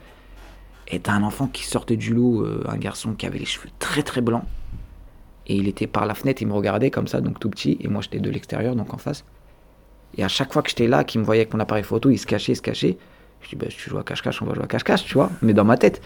Et 0.87 0.99
t'as 0.99 1.13
un 1.13 1.23
enfant 1.23 1.47
qui 1.47 1.63
sortait 1.63 1.97
du 1.97 2.13
lot, 2.13 2.45
un 2.67 2.77
garçon 2.77 3.15
qui 3.15 3.25
avait 3.25 3.39
les 3.39 3.45
cheveux 3.45 3.69
très 3.79 4.03
très 4.03 4.21
blancs. 4.21 4.43
Et 5.47 5.55
il 5.55 5.67
était 5.67 5.87
par 5.87 6.05
la 6.05 6.13
fenêtre, 6.13 6.43
il 6.43 6.47
me 6.47 6.53
regardait 6.53 6.91
comme 6.91 7.07
ça, 7.07 7.21
donc 7.21 7.39
tout 7.39 7.49
petit. 7.49 7.79
Et 7.79 7.87
moi, 7.87 8.03
j'étais 8.03 8.19
de 8.19 8.29
l'extérieur, 8.29 8.75
donc 8.75 8.93
en 8.93 8.99
face. 8.99 9.25
Et 10.15 10.23
à 10.23 10.27
chaque 10.27 10.53
fois 10.53 10.61
que 10.61 10.69
j'étais 10.69 10.87
là, 10.87 11.03
qu'il 11.05 11.21
me 11.21 11.25
voyait 11.25 11.41
avec 11.41 11.55
mon 11.55 11.59
appareil 11.59 11.83
photo, 11.83 12.11
il 12.11 12.19
se 12.19 12.27
cachait, 12.27 12.51
il 12.51 12.55
se 12.55 12.61
cachait. 12.61 12.99
Je 13.41 13.49
dis, 13.49 13.55
bah, 13.55 13.65
tu 13.67 13.89
joues 13.89 13.97
à 13.97 14.03
cache-cache, 14.03 14.43
on 14.43 14.45
va 14.45 14.53
jouer 14.53 14.65
à 14.65 14.67
cache-cache, 14.67 15.05
tu 15.05 15.15
vois. 15.15 15.31
Mais 15.41 15.55
dans 15.55 15.65
ma 15.65 15.77
tête. 15.77 16.03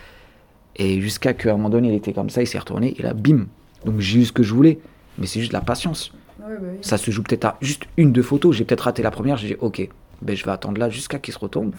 Et 0.79 1.01
jusqu'à 1.01 1.33
qu'à 1.33 1.49
un 1.49 1.57
moment 1.57 1.69
donné, 1.69 1.89
il 1.89 1.93
était 1.93 2.13
comme 2.13 2.29
ça, 2.29 2.41
il 2.41 2.47
s'est 2.47 2.57
retourné, 2.57 2.95
et 2.97 3.03
là, 3.03 3.13
bim. 3.13 3.45
Donc 3.85 3.99
j'ai 3.99 4.19
eu 4.19 4.25
ce 4.25 4.31
que 4.31 4.43
je 4.43 4.53
voulais. 4.53 4.79
Mais 5.17 5.27
c'est 5.27 5.41
juste 5.41 5.53
la 5.53 5.61
patience. 5.61 6.13
Bah 6.39 6.45
ça 6.81 6.97
se 6.97 7.11
joue 7.11 7.21
peut-être 7.21 7.45
à 7.45 7.57
juste 7.61 7.85
une, 7.97 8.13
deux 8.13 8.23
photos. 8.23 8.55
J'ai 8.55 8.63
peut-être 8.63 8.81
raté 8.81 9.03
la 9.03 9.11
première, 9.11 9.37
j'ai 9.37 9.49
dit, 9.49 9.55
ok, 9.59 9.87
ben, 10.21 10.35
je 10.35 10.45
vais 10.45 10.51
attendre 10.51 10.79
là 10.79 10.89
jusqu'à 10.89 11.19
qu'il 11.19 11.33
se 11.33 11.39
retourne. 11.39 11.71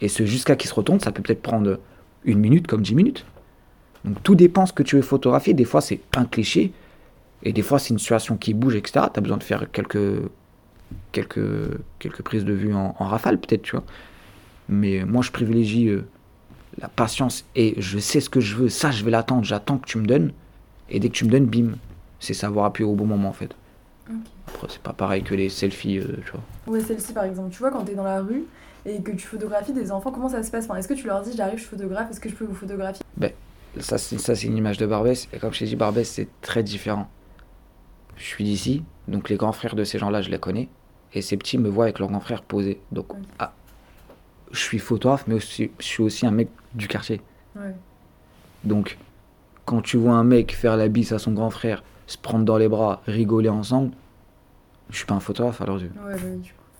Et 0.00 0.08
ce 0.08 0.24
jusqu'à 0.24 0.56
qu'il 0.56 0.70
se 0.70 0.74
retourne, 0.74 1.00
ça 1.00 1.10
peut 1.12 1.22
peut-être 1.22 1.42
prendre 1.42 1.78
une 2.24 2.38
minute 2.38 2.66
comme 2.66 2.82
dix 2.82 2.94
minutes. 2.94 3.26
Donc 4.04 4.22
tout 4.22 4.34
dépend 4.34 4.66
ce 4.66 4.72
que 4.72 4.82
tu 4.82 4.96
veux 4.96 5.02
photographier. 5.02 5.54
Des 5.54 5.64
fois, 5.64 5.80
c'est 5.80 6.00
un 6.16 6.24
cliché. 6.24 6.72
Et 7.42 7.52
des 7.52 7.62
fois, 7.62 7.78
c'est 7.78 7.90
une 7.90 7.98
situation 7.98 8.36
qui 8.36 8.54
bouge, 8.54 8.76
etc. 8.76 9.06
Tu 9.12 9.18
as 9.18 9.20
besoin 9.20 9.36
de 9.36 9.42
faire 9.42 9.70
quelques, 9.70 10.22
quelques, 11.12 11.78
quelques 11.98 12.22
prises 12.22 12.44
de 12.44 12.52
vue 12.52 12.74
en, 12.74 12.92
rafale, 12.92 13.38
peut-être, 13.38 13.62
tu 13.62 13.72
vois. 13.72 13.84
Mais 14.68 15.04
moi, 15.04 15.22
je 15.22 15.30
privilégie 15.30 15.88
euh, 15.88 16.06
la 16.78 16.88
patience 16.88 17.44
et 17.54 17.74
je 17.78 17.98
sais 17.98 18.20
ce 18.20 18.30
que 18.30 18.40
je 18.40 18.56
veux, 18.56 18.68
ça 18.68 18.90
je 18.90 19.04
vais 19.04 19.10
l'attendre, 19.10 19.44
j'attends 19.44 19.78
que 19.78 19.86
tu 19.86 19.98
me 19.98 20.06
donnes. 20.06 20.32
Et 20.90 21.00
dès 21.00 21.08
que 21.08 21.14
tu 21.14 21.24
me 21.24 21.30
donnes, 21.30 21.46
bim, 21.46 21.76
c'est 22.20 22.34
savoir 22.34 22.66
appuyer 22.66 22.88
au 22.88 22.94
bon 22.94 23.06
moment 23.06 23.28
en 23.28 23.32
fait. 23.32 23.54
Après, 24.48 24.66
c'est 24.70 24.82
pas 24.82 24.92
pareil 24.92 25.22
que 25.22 25.34
les 25.34 25.48
selfies, 25.48 25.98
euh, 25.98 26.16
tu 26.24 26.32
vois. 26.32 26.42
Ouais, 26.66 26.80
celle-ci 26.80 27.12
par 27.12 27.24
exemple, 27.24 27.50
tu 27.50 27.58
vois, 27.58 27.70
quand 27.70 27.84
t'es 27.84 27.94
dans 27.94 28.04
la 28.04 28.20
rue 28.20 28.44
et 28.84 29.00
que 29.00 29.12
tu 29.12 29.26
photographies 29.26 29.72
des 29.72 29.90
enfants, 29.90 30.12
comment 30.12 30.28
ça 30.28 30.42
se 30.42 30.50
passe? 30.50 30.64
Enfin, 30.64 30.76
Est-ce 30.76 30.88
que 30.88 30.94
tu 30.94 31.06
leur 31.06 31.22
dis 31.22 31.34
j'arrive, 31.34 31.58
je 31.58 31.64
photographe, 31.64 32.10
est-ce 32.10 32.20
que 32.20 32.28
je 32.28 32.34
peux 32.34 32.44
vous 32.44 32.54
photographier? 32.54 33.02
Ben, 33.16 33.32
ça 33.80 33.96
c'est, 33.96 34.18
ça 34.18 34.34
c'est 34.34 34.46
une 34.46 34.56
image 34.56 34.76
de 34.76 34.86
Barbès, 34.86 35.28
et 35.32 35.38
comme 35.38 35.52
je 35.54 35.60
t'ai 35.60 35.64
dit, 35.64 35.76
Barbès 35.76 36.08
c'est 36.08 36.28
très 36.42 36.62
différent. 36.62 37.08
Je 38.16 38.24
suis 38.24 38.44
d'ici, 38.44 38.84
donc 39.08 39.28
les 39.30 39.36
grands 39.36 39.52
frères 39.52 39.74
de 39.74 39.84
ces 39.84 39.98
gens-là, 39.98 40.20
je 40.20 40.30
les 40.30 40.38
connais, 40.38 40.68
et 41.14 41.22
ces 41.22 41.36
petits 41.36 41.58
me 41.58 41.68
voient 41.68 41.84
avec 41.84 41.98
leurs 41.98 42.08
grands 42.08 42.20
frères 42.20 42.42
posés. 42.42 42.80
Donc, 42.92 43.06
ah, 43.38 43.52
je 44.54 44.60
suis 44.60 44.78
photographe, 44.78 45.24
mais 45.26 45.34
aussi, 45.34 45.70
je 45.78 45.84
suis 45.84 46.02
aussi 46.02 46.26
un 46.26 46.30
mec 46.30 46.48
du 46.74 46.88
quartier. 46.88 47.20
Donc, 48.62 48.98
quand 49.64 49.80
tu 49.82 49.96
vois 49.96 50.14
un 50.14 50.24
mec 50.24 50.54
faire 50.54 50.76
la 50.76 50.88
bise 50.88 51.12
à 51.12 51.18
son 51.18 51.32
grand 51.32 51.50
frère, 51.50 51.82
se 52.06 52.18
prendre 52.18 52.44
dans 52.44 52.56
les 52.56 52.68
bras, 52.68 53.02
rigoler 53.06 53.48
ensemble, 53.48 53.92
je 54.90 54.96
suis 54.96 55.06
pas 55.06 55.14
un 55.14 55.20
photographe 55.20 55.60
à 55.60 55.66
leurs 55.66 55.80
yeux. 55.80 55.92
Bah 55.96 56.16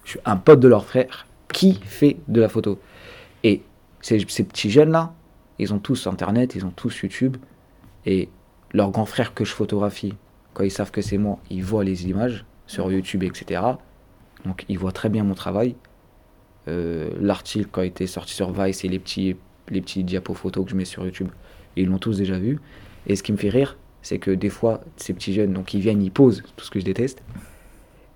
je 0.04 0.10
suis 0.10 0.20
un 0.24 0.36
pote 0.36 0.60
de 0.60 0.68
leur 0.68 0.84
frère 0.84 1.26
qui 1.48 1.74
fait 1.74 2.18
de 2.28 2.40
la 2.40 2.48
photo. 2.48 2.78
Et 3.42 3.62
ces, 4.02 4.24
ces 4.28 4.44
petits 4.44 4.70
jeunes-là, 4.70 5.14
ils 5.58 5.72
ont 5.72 5.78
tous 5.78 6.06
Internet, 6.06 6.54
ils 6.54 6.66
ont 6.66 6.70
tous 6.70 7.00
YouTube. 7.00 7.38
Et 8.04 8.28
leur 8.72 8.90
grand 8.90 9.06
frère 9.06 9.34
que 9.34 9.44
je 9.44 9.52
photographie, 9.52 10.14
quand 10.52 10.62
ils 10.62 10.70
savent 10.70 10.90
que 10.90 11.00
c'est 11.00 11.16
moi, 11.16 11.38
ils 11.50 11.64
voient 11.64 11.84
les 11.84 12.06
images 12.08 12.44
sur 12.66 12.92
YouTube, 12.92 13.22
etc. 13.22 13.62
Donc 14.44 14.64
ils 14.68 14.78
voient 14.78 14.92
très 14.92 15.08
bien 15.08 15.24
mon 15.24 15.34
travail. 15.34 15.74
Euh, 16.66 17.10
l'article 17.20 17.68
quand 17.70 17.82
il 17.82 17.88
était 17.88 18.06
sorti 18.06 18.32
sur 18.32 18.50
Vice 18.52 18.84
et 18.84 18.88
les 18.88 18.98
petits, 18.98 19.36
les 19.68 19.80
petits 19.80 20.02
diapos 20.02 20.34
photos 20.34 20.64
que 20.64 20.70
je 20.70 20.76
mets 20.76 20.84
sur 20.84 21.04
YouTube, 21.04 21.28
ils 21.76 21.86
l'ont 21.86 21.98
tous 21.98 22.18
déjà 22.18 22.38
vu. 22.38 22.58
Et 23.06 23.16
ce 23.16 23.22
qui 23.22 23.32
me 23.32 23.36
fait 23.36 23.50
rire, 23.50 23.76
c'est 24.02 24.18
que 24.18 24.30
des 24.30 24.50
fois, 24.50 24.80
ces 24.96 25.12
petits 25.12 25.34
jeunes, 25.34 25.52
donc 25.52 25.74
ils 25.74 25.80
viennent, 25.80 26.02
ils 26.02 26.10
posent, 26.10 26.42
tout 26.56 26.64
ce 26.64 26.70
que 26.70 26.80
je 26.80 26.84
déteste. 26.84 27.22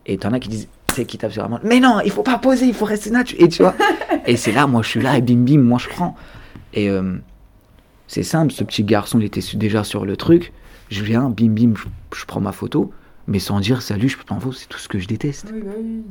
Et 0.06 0.16
t'en 0.16 0.32
as 0.32 0.40
qui 0.40 0.48
disent, 0.48 0.68
c'est 0.94 1.04
qui 1.04 1.18
tapent 1.18 1.32
sur 1.32 1.42
la 1.42 1.48
main, 1.48 1.60
mais 1.62 1.80
non, 1.80 2.00
il 2.04 2.10
faut 2.10 2.22
pas 2.22 2.38
poser, 2.38 2.66
il 2.66 2.74
faut 2.74 2.86
rester 2.86 3.10
naturel. 3.10 3.44
Et 3.44 3.48
tu 3.48 3.62
vois, 3.62 3.74
Et 4.26 4.36
c'est 4.36 4.52
là, 4.52 4.66
moi 4.66 4.82
je 4.82 4.88
suis 4.88 5.00
là, 5.00 5.16
et 5.16 5.22
bim 5.22 5.44
bim, 5.44 5.62
moi 5.62 5.78
je 5.78 5.88
prends. 5.88 6.14
Et 6.74 6.90
euh, 6.90 7.16
c'est 8.06 8.22
simple, 8.22 8.52
ce 8.52 8.62
petit 8.62 8.84
garçon, 8.84 9.18
il 9.18 9.24
était 9.24 9.40
déjà 9.54 9.84
sur 9.84 10.04
le 10.04 10.16
truc. 10.16 10.52
Je 10.90 11.02
viens, 11.02 11.30
bim 11.30 11.48
bim, 11.48 11.74
je, 12.14 12.24
prends 12.26 12.40
ma 12.40 12.52
photo, 12.52 12.92
mais 13.26 13.38
sans 13.38 13.60
dire 13.60 13.80
salut, 13.80 14.08
je 14.08 14.18
peux 14.18 14.24
pas 14.24 14.34
en 14.34 14.40
photo, 14.40 14.54
c'est 14.54 14.68
tout 14.68 14.78
ce 14.78 14.88
que 14.88 14.98
je 14.98 15.08
déteste. 15.08 15.50
Oui, 15.52 15.62
bah 15.64 15.72
oui. 15.78 16.02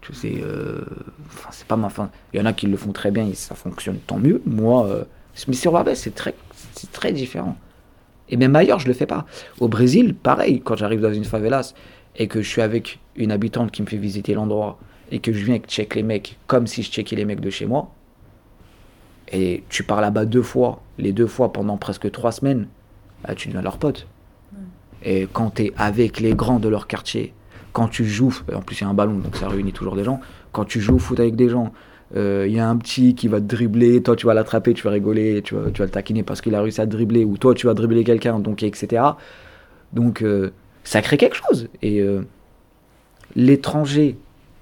Tu 0.00 0.14
sais, 0.14 0.40
euh, 0.42 0.84
enfin, 1.26 1.50
c'est 1.52 1.66
pas 1.66 1.76
ma 1.76 1.90
fin. 1.90 2.10
Il 2.32 2.38
y 2.38 2.42
en 2.42 2.46
a 2.46 2.52
qui 2.52 2.66
le 2.66 2.76
font 2.76 2.92
très 2.92 3.10
bien 3.10 3.26
et 3.26 3.34
ça 3.34 3.54
fonctionne 3.54 3.98
tant 3.98 4.18
mieux. 4.18 4.40
Moi, 4.46 4.86
euh, 4.86 5.04
mais 5.46 5.54
sur 5.54 5.72
Barbès, 5.72 5.98
c'est 5.98 6.14
très, 6.14 6.34
c'est 6.74 6.90
très 6.90 7.12
différent. 7.12 7.56
Et 8.28 8.36
même 8.36 8.54
ailleurs, 8.56 8.78
je 8.78 8.86
le 8.86 8.94
fais 8.94 9.06
pas. 9.06 9.26
Au 9.58 9.68
Brésil, 9.68 10.14
pareil, 10.14 10.60
quand 10.60 10.76
j'arrive 10.76 11.00
dans 11.00 11.12
une 11.12 11.24
favelas 11.24 11.74
et 12.16 12.28
que 12.28 12.42
je 12.42 12.48
suis 12.48 12.62
avec 12.62 12.98
une 13.16 13.32
habitante 13.32 13.70
qui 13.70 13.82
me 13.82 13.86
fait 13.86 13.96
visiter 13.96 14.34
l'endroit 14.34 14.78
et 15.10 15.18
que 15.18 15.32
je 15.32 15.44
viens 15.44 15.56
et 15.56 15.60
que 15.60 15.68
check 15.68 15.94
les 15.94 16.02
mecs 16.02 16.38
comme 16.46 16.66
si 16.66 16.82
je 16.82 16.90
checkais 16.90 17.16
les 17.16 17.24
mecs 17.24 17.40
de 17.40 17.50
chez 17.50 17.66
moi, 17.66 17.92
et 19.32 19.62
tu 19.68 19.84
pars 19.84 20.00
là-bas 20.00 20.24
deux 20.24 20.42
fois, 20.42 20.82
les 20.98 21.12
deux 21.12 21.26
fois 21.26 21.52
pendant 21.52 21.76
presque 21.76 22.10
trois 22.10 22.32
semaines, 22.32 22.66
bah, 23.22 23.34
tu 23.34 23.48
deviens 23.48 23.62
leur 23.62 23.78
pote. 23.78 24.06
Et 25.02 25.28
quand 25.32 25.54
tu 25.54 25.66
es 25.66 25.72
avec 25.76 26.20
les 26.20 26.34
grands 26.34 26.58
de 26.58 26.68
leur 26.68 26.86
quartier, 26.86 27.32
quand 27.72 27.88
tu 27.88 28.04
joues, 28.04 28.42
en 28.54 28.60
plus 28.60 28.80
il 28.80 28.84
y 28.84 28.86
a 28.86 28.88
un 28.88 28.94
ballon, 28.94 29.18
donc 29.18 29.36
ça 29.36 29.48
réunit 29.48 29.72
toujours 29.72 29.96
des 29.96 30.04
gens, 30.04 30.20
quand 30.52 30.64
tu 30.64 30.80
joues 30.80 30.96
au 30.96 30.98
foot 30.98 31.20
avec 31.20 31.36
des 31.36 31.48
gens, 31.48 31.72
euh, 32.16 32.44
il 32.48 32.54
y 32.54 32.58
a 32.58 32.68
un 32.68 32.76
petit 32.76 33.14
qui 33.14 33.28
va 33.28 33.40
te 33.40 33.46
dribbler, 33.46 34.02
toi 34.02 34.16
tu 34.16 34.26
vas 34.26 34.34
l'attraper, 34.34 34.74
tu 34.74 34.82
vas 34.82 34.90
rigoler, 34.90 35.42
tu 35.42 35.54
vas, 35.54 35.70
tu 35.70 35.78
vas 35.78 35.84
le 35.84 35.90
taquiner 35.90 36.22
parce 36.22 36.40
qu'il 36.40 36.54
a 36.54 36.62
réussi 36.62 36.80
à 36.80 36.86
te 36.86 36.90
dribbler, 36.90 37.24
ou 37.24 37.38
toi 37.38 37.54
tu 37.54 37.66
vas 37.66 37.74
dribbler 37.74 38.02
quelqu'un, 38.02 38.40
donc 38.40 38.62
etc. 38.62 39.02
Donc 39.92 40.22
euh, 40.22 40.50
ça 40.82 41.02
crée 41.02 41.16
quelque 41.16 41.36
chose. 41.36 41.68
Et 41.82 42.00
euh, 42.00 42.22
l'étranger, 43.36 44.18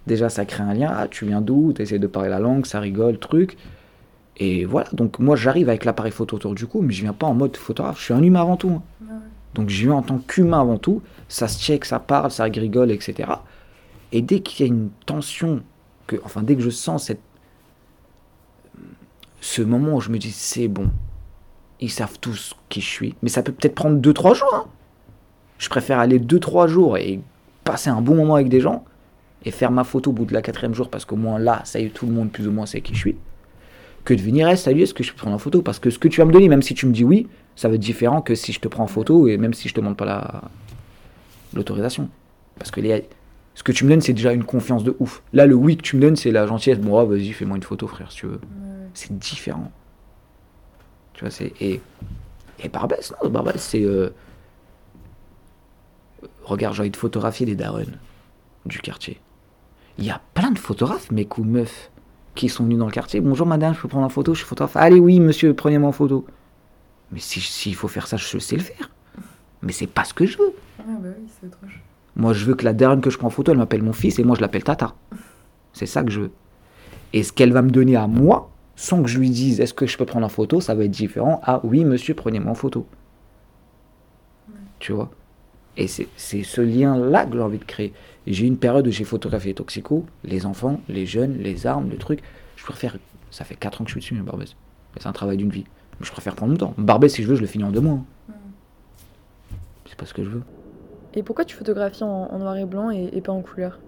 déjà 0.06 0.28
ça 0.28 0.44
crée 0.44 0.62
un 0.62 0.74
lien, 0.74 0.92
ah 0.94 1.08
tu 1.08 1.24
viens 1.24 1.40
d'où, 1.40 1.72
tu 1.74 1.82
essaies 1.82 1.98
de 1.98 2.06
parler 2.06 2.28
la 2.28 2.38
langue, 2.38 2.66
ça 2.66 2.80
rigole, 2.80 3.18
truc. 3.18 3.56
Et 4.36 4.66
voilà, 4.66 4.88
donc 4.92 5.18
moi 5.18 5.34
j'arrive 5.34 5.68
avec 5.68 5.84
l'appareil 5.84 6.12
photo 6.12 6.36
autour 6.36 6.54
du 6.54 6.66
cou, 6.66 6.82
mais 6.82 6.92
je 6.92 7.02
viens 7.02 7.14
pas 7.14 7.26
en 7.26 7.34
mode 7.34 7.56
photographe, 7.56 7.98
je 7.98 8.04
suis 8.04 8.14
un 8.14 8.22
humain 8.22 8.42
avant 8.42 8.56
tout. 8.56 8.70
Hein. 8.70 8.82
Donc 9.58 9.70
je 9.70 9.82
viens 9.82 9.94
en 9.94 10.02
tant 10.02 10.18
qu'humain 10.18 10.60
avant 10.60 10.78
tout, 10.78 11.02
ça 11.28 11.48
se 11.48 11.60
check, 11.60 11.84
ça 11.84 11.98
parle, 11.98 12.30
ça 12.30 12.44
rigole, 12.44 12.92
etc. 12.92 13.28
Et 14.12 14.22
dès 14.22 14.38
qu'il 14.38 14.64
y 14.64 14.70
a 14.70 14.72
une 14.72 14.88
tension, 15.04 15.64
que, 16.06 16.14
enfin 16.24 16.44
dès 16.44 16.54
que 16.54 16.62
je 16.62 16.70
sens 16.70 17.06
cette, 17.06 17.20
ce 19.40 19.60
moment 19.62 19.96
où 19.96 20.00
je 20.00 20.10
me 20.10 20.18
dis 20.18 20.30
c'est 20.30 20.68
bon, 20.68 20.90
ils 21.80 21.90
savent 21.90 22.20
tous 22.20 22.54
qui 22.68 22.80
je 22.80 22.86
suis, 22.86 23.14
mais 23.20 23.28
ça 23.28 23.42
peut 23.42 23.50
peut-être 23.50 23.74
prendre 23.74 24.00
2-3 24.00 24.36
jours. 24.36 24.54
Hein. 24.54 24.66
Je 25.58 25.68
préfère 25.68 25.98
aller 25.98 26.20
2-3 26.20 26.68
jours 26.68 26.96
et 26.96 27.18
passer 27.64 27.90
un 27.90 28.00
bon 28.00 28.14
moment 28.14 28.36
avec 28.36 28.48
des 28.48 28.60
gens 28.60 28.84
et 29.44 29.50
faire 29.50 29.72
ma 29.72 29.82
photo 29.82 30.10
au 30.10 30.12
bout 30.12 30.24
de 30.24 30.34
la 30.34 30.42
quatrième 30.42 30.74
jour 30.74 30.88
parce 30.88 31.04
qu'au 31.04 31.16
moins 31.16 31.40
là, 31.40 31.62
ça 31.64 31.80
y 31.80 31.86
est, 31.86 31.88
tout 31.88 32.06
le 32.06 32.12
monde 32.12 32.30
plus 32.30 32.46
ou 32.46 32.52
moins 32.52 32.66
sait 32.66 32.80
qui 32.80 32.94
je 32.94 33.00
suis 33.00 33.16
que 34.08 34.14
de 34.14 34.22
venir, 34.22 34.48
hey, 34.48 34.56
salut, 34.56 34.80
est-ce 34.80 34.94
que 34.94 35.04
je 35.04 35.12
peux 35.12 35.18
prendre 35.18 35.36
en 35.36 35.38
photo? 35.38 35.60
Parce 35.60 35.78
que 35.78 35.90
ce 35.90 35.98
que 35.98 36.08
tu 36.08 36.22
vas 36.22 36.24
me 36.24 36.32
donner, 36.32 36.48
même 36.48 36.62
si 36.62 36.74
tu 36.74 36.86
me 36.86 36.92
dis 36.92 37.04
oui, 37.04 37.28
ça 37.56 37.68
va 37.68 37.74
être 37.74 37.80
différent 37.80 38.22
que 38.22 38.34
si 38.34 38.54
je 38.54 38.58
te 38.58 38.66
prends 38.66 38.84
en 38.84 38.86
photo 38.86 39.28
et 39.28 39.36
même 39.36 39.52
si 39.52 39.68
je 39.68 39.74
te 39.74 39.80
demande 39.80 39.98
pas 39.98 40.06
la 40.06 40.44
l'autorisation. 41.52 42.08
Parce 42.58 42.70
que 42.70 42.80
les, 42.80 43.06
ce 43.54 43.62
que 43.62 43.70
tu 43.70 43.84
me 43.84 43.90
donnes, 43.90 44.00
c'est 44.00 44.14
déjà 44.14 44.32
une 44.32 44.44
confiance 44.44 44.82
de 44.82 44.96
ouf. 44.98 45.22
Là, 45.34 45.44
le 45.44 45.54
oui 45.54 45.76
que 45.76 45.82
tu 45.82 45.96
me 45.96 46.00
donnes, 46.00 46.16
c'est 46.16 46.30
la 46.30 46.46
gentillesse. 46.46 46.78
Bon, 46.78 47.04
vas-y, 47.04 47.32
fais-moi 47.32 47.58
une 47.58 47.62
photo, 47.62 47.86
frère, 47.86 48.10
si 48.10 48.20
tu 48.20 48.26
veux. 48.26 48.40
C'est 48.94 49.18
différent. 49.18 49.70
Tu 51.12 51.20
vois, 51.20 51.30
c'est. 51.30 51.52
Et, 51.60 51.82
et 52.64 52.68
Barbès, 52.70 53.12
non, 53.22 53.28
Barbès, 53.28 53.60
c'est. 53.60 53.82
Euh, 53.82 54.08
regarde, 56.44 56.74
j'ai 56.74 56.80
envie 56.80 56.90
de 56.90 56.96
photographier 56.96 57.44
des 57.44 57.56
darons 57.56 57.84
du 58.64 58.78
quartier. 58.78 59.20
Il 59.98 60.06
y 60.06 60.10
a 60.10 60.20
plein 60.32 60.50
de 60.50 60.58
photographes, 60.58 61.10
mecs 61.10 61.36
ou 61.36 61.44
meufs, 61.44 61.90
qui 62.38 62.48
sont 62.48 62.64
venus 62.64 62.78
dans 62.78 62.86
le 62.86 62.92
quartier. 62.92 63.20
Bonjour 63.20 63.46
madame, 63.46 63.74
je 63.74 63.80
peux 63.80 63.88
prendre 63.88 64.06
en 64.06 64.08
photo, 64.08 64.32
je 64.32 64.38
suis 64.38 64.46
photographe. 64.46 64.76
Allez 64.76 65.00
oui 65.00 65.18
monsieur, 65.18 65.52
prenez-moi 65.54 65.88
en 65.88 65.92
photo. 65.92 66.24
Mais 67.10 67.18
s'il 67.18 67.42
si, 67.42 67.74
faut 67.74 67.88
faire 67.88 68.06
ça, 68.06 68.16
je 68.16 68.38
sais 68.38 68.56
le 68.56 68.62
faire. 68.62 68.90
Mais 69.60 69.72
c'est 69.72 69.88
pas 69.88 70.04
ce 70.04 70.14
que 70.14 70.24
je 70.24 70.38
veux. 70.38 70.52
Ah 70.78 70.82
bah 71.00 71.08
oui, 71.18 71.28
c'est 71.40 71.50
Moi 72.14 72.32
je 72.32 72.44
veux 72.44 72.54
que 72.54 72.64
la 72.64 72.72
dernière 72.72 73.02
que 73.02 73.10
je 73.10 73.18
prends 73.18 73.26
en 73.26 73.30
photo, 73.30 73.50
elle 73.50 73.58
m'appelle 73.58 73.82
mon 73.82 73.92
fils 73.92 74.18
et 74.20 74.24
moi 74.24 74.36
je 74.36 74.40
l'appelle 74.40 74.62
Tata. 74.62 74.94
C'est 75.72 75.86
ça 75.86 76.04
que 76.04 76.10
je 76.10 76.20
veux. 76.20 76.30
Et 77.12 77.24
ce 77.24 77.32
qu'elle 77.32 77.52
va 77.52 77.62
me 77.62 77.70
donner 77.70 77.96
à 77.96 78.06
moi, 78.06 78.50
sans 78.76 79.02
que 79.02 79.08
je 79.08 79.18
lui 79.18 79.30
dise 79.30 79.60
est-ce 79.60 79.74
que 79.74 79.86
je 79.86 79.98
peux 79.98 80.06
prendre 80.06 80.24
en 80.24 80.30
photo, 80.30 80.60
ça 80.60 80.76
va 80.76 80.84
être 80.84 80.92
différent. 80.92 81.40
Ah 81.42 81.60
oui 81.64 81.84
monsieur, 81.84 82.14
prenez-moi 82.14 82.52
en 82.52 82.54
photo. 82.54 82.86
Tu 84.78 84.92
vois? 84.92 85.10
Et 85.78 85.86
c'est 85.86 86.42
ce 86.42 86.60
lien-là 86.60 87.24
que 87.24 87.34
j'ai 87.34 87.40
envie 87.40 87.58
de 87.58 87.64
créer. 87.64 87.92
J'ai 88.26 88.46
une 88.46 88.58
période 88.58 88.88
où 88.88 88.90
j'ai 88.90 89.04
photographié 89.04 89.54
Toxico, 89.54 90.04
les 90.24 90.44
enfants, 90.44 90.80
les 90.88 91.06
jeunes, 91.06 91.38
les 91.38 91.68
armes, 91.68 91.88
le 91.88 91.96
truc. 91.96 92.20
Je 92.56 92.64
préfère. 92.64 92.98
Ça 93.30 93.44
fait 93.44 93.54
4 93.54 93.80
ans 93.80 93.84
que 93.84 93.90
je 93.90 94.00
suis 94.00 94.00
dessus, 94.00 94.22
Barbès. 94.22 94.56
C'est 94.96 95.06
un 95.06 95.12
travail 95.12 95.36
d'une 95.36 95.50
vie. 95.50 95.64
je 96.00 96.10
préfère 96.10 96.34
prendre 96.34 96.50
mon 96.50 96.58
temps. 96.58 96.74
Barbès, 96.78 97.12
si 97.12 97.22
je 97.22 97.28
veux, 97.28 97.36
je 97.36 97.42
le 97.42 97.46
finis 97.46 97.62
en 97.62 97.70
deux 97.70 97.80
mois. 97.80 98.00
Hein. 98.28 98.32
Mm. 98.32 99.54
C'est 99.86 99.96
pas 99.96 100.04
ce 100.04 100.14
que 100.14 100.24
je 100.24 100.30
veux. 100.30 100.42
Et 101.14 101.22
pourquoi 101.22 101.44
tu 101.44 101.54
photographies 101.54 102.02
en, 102.02 102.36
noir 102.38 102.56
et 102.56 102.66
blanc 102.66 102.90
et, 102.90 103.20
pas 103.20 103.32
en 103.32 103.40
couleur? 103.40 103.78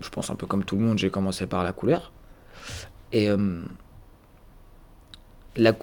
Je 0.00 0.08
pense 0.08 0.30
un 0.30 0.36
peu 0.36 0.46
comme 0.46 0.64
tout 0.64 0.76
le 0.76 0.82
monde, 0.82 0.96
j'ai 0.98 1.10
commencé 1.10 1.46
par 1.46 1.62
la 1.62 1.72
couleur. 1.72 2.10
Et. 3.12 3.28
Euh, 3.28 3.60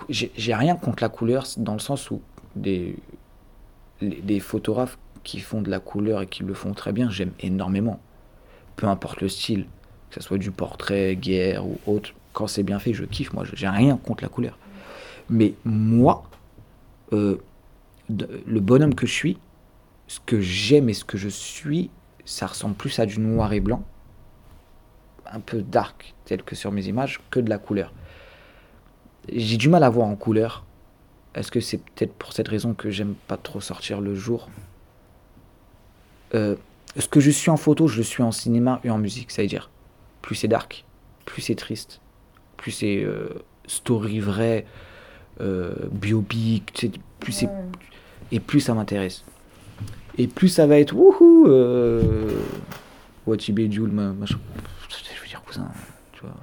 j'ai 0.10 0.54
rien 0.56 0.76
contre 0.76 1.02
la 1.04 1.08
couleur 1.08 1.46
dans 1.58 1.74
le 1.74 1.80
sens 1.80 2.12
où 2.12 2.20
des, 2.56 2.98
des 4.02 4.42
photographes 4.42 4.98
qui 5.24 5.40
font 5.40 5.62
de 5.62 5.70
la 5.70 5.80
couleur 5.80 6.22
et 6.22 6.28
qui 6.28 6.44
le 6.44 6.54
font 6.54 6.74
très 6.74 6.92
bien, 6.92 7.10
j'aime 7.10 7.32
énormément. 7.40 8.00
Peu 8.76 8.88
importe 8.88 9.22
le 9.22 9.30
style, 9.30 9.66
que 10.10 10.16
ce 10.16 10.22
soit 10.22 10.38
du 10.38 10.52
portrait, 10.52 11.16
guerre 11.16 11.66
ou 11.66 11.80
autre, 11.86 12.14
quand 12.34 12.48
c'est 12.48 12.64
bien 12.64 12.80
fait, 12.80 12.94
je 12.94 13.04
kiffe. 13.04 13.34
Moi, 13.34 13.44
j'ai 13.54 13.68
rien 13.68 13.98
contre 13.98 14.24
la 14.24 14.30
couleur. 14.30 14.58
Mais 15.30 15.54
moi, 15.66 16.24
euh, 17.14 17.38
le 18.10 18.60
bonhomme 18.60 18.96
que 18.96 19.06
je 19.06 19.14
suis, 19.14 19.38
ce 20.08 20.20
que 20.26 20.42
j'aime 20.42 20.90
et 20.90 20.94
ce 20.94 21.06
que 21.06 21.18
je 21.18 21.30
suis, 21.30 21.90
ça 22.26 22.48
ressemble 22.48 22.76
plus 22.76 23.00
à 23.00 23.06
du 23.06 23.20
noir 23.20 23.54
et 23.54 23.60
blanc, 23.60 23.84
un 25.26 25.40
peu 25.40 25.62
dark, 25.62 26.14
tel 26.26 26.44
que 26.44 26.56
sur 26.56 26.72
mes 26.72 26.88
images, 26.88 27.22
que 27.30 27.40
de 27.40 27.50
la 27.50 27.58
couleur. 27.58 27.94
J'ai 29.32 29.58
du 29.58 29.70
mal 29.70 29.84
à 29.84 29.90
voir 29.90 30.08
en 30.08 30.16
couleur. 30.16 30.66
Est-ce 31.36 31.52
que 31.52 31.62
c'est 31.62 31.78
peut-être 31.78 32.14
pour 32.14 32.34
cette 32.34 32.50
raison 32.50 32.74
que 32.74 32.90
j'aime 32.90 33.14
pas 33.28 33.38
trop 33.38 33.62
sortir 33.62 34.02
le 34.02 34.16
jour? 34.16 34.50
Euh, 36.34 36.56
ce 36.98 37.08
que 37.08 37.20
je 37.20 37.32
suis 37.32 37.50
en 37.50 37.58
photo, 37.58 37.88
je 37.88 37.98
le 37.98 38.04
suis 38.04 38.24
en 38.24 38.32
cinéma 38.32 38.80
et 38.84 38.90
en 38.90 38.98
musique. 38.98 39.32
C'est-à-dire, 39.32 39.70
plus 40.22 40.36
c'est 40.36 40.48
dark, 40.48 40.86
plus 41.26 41.42
c'est 41.42 41.56
triste, 41.56 42.02
plus 42.58 42.72
c'est 42.72 43.04
euh, 43.04 43.30
story 43.68 44.20
vrai, 44.20 44.66
euh, 45.40 45.74
biopic, 45.92 46.90
plus 47.20 47.32
c'est 47.32 47.50
et 48.32 48.40
plus 48.40 48.62
ça 48.62 48.74
m'intéresse. 48.74 49.24
Et 50.18 50.28
plus 50.28 50.50
ça 50.50 50.68
va 50.68 50.80
être 50.80 50.94
wouhou, 50.94 51.48
euh, 51.48 52.32
Watibé 53.26 53.68
machin. 53.68 54.40
Je 54.90 55.22
veux 55.22 55.28
dire 55.28 55.42
cousin, 55.44 55.68
tu 56.14 56.22
vois. 56.22 56.34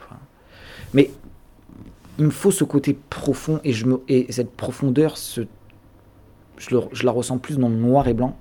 Mais 0.95 1.11
il 2.19 2.25
me 2.25 2.31
faut 2.31 2.51
ce 2.51 2.65
côté 2.65 2.99
profond 3.11 3.61
et 3.65 3.73
je 3.73 3.87
me 3.87 4.01
et 4.09 4.33
cette 4.33 4.51
profondeur, 4.51 5.19
ce, 5.19 5.43
je, 6.57 6.77
je 6.93 7.05
la 7.05 7.13
ressens 7.13 7.39
plus 7.39 7.59
dans 7.59 7.69
le 7.69 7.77
noir 7.77 8.09
et 8.09 8.15
blanc 8.15 8.37